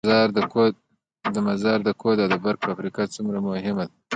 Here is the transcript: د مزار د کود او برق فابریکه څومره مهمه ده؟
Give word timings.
د 1.35 1.35
مزار 1.47 1.79
د 1.83 1.89
کود 2.01 2.17
او 2.25 2.29
برق 2.43 2.59
فابریکه 2.67 3.03
څومره 3.15 3.37
مهمه 3.49 3.83
ده؟ 3.89 3.95